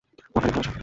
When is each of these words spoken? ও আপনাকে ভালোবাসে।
ও 0.03 0.35
আপনাকে 0.35 0.51
ভালোবাসে। 0.53 0.71